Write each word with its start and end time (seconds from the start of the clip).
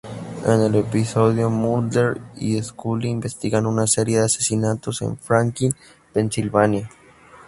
En 0.47 0.61
el 0.61 0.73
episodio, 0.73 1.51
Mulder 1.51 2.19
y 2.35 2.59
Scully 2.59 3.07
investigan 3.07 3.67
una 3.67 3.85
serie 3.85 4.17
de 4.17 4.25
asesinatos 4.25 5.03
en 5.03 5.15
Franklin, 5.19 5.75
Pensilvania. 6.11 6.89